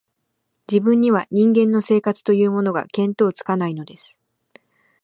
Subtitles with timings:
[0.67, 4.17] 自分には、人間の生活というものが、見当つかないのです